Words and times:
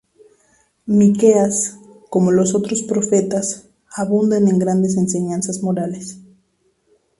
Miqueas, 0.87 1.77
como 2.09 2.31
los 2.31 2.55
otros 2.55 2.81
profetas, 2.81 3.67
abundan 3.93 4.47
en 4.47 4.57
grandes 4.57 4.97
enseñanzas 4.97 5.61
morales. 5.61 6.17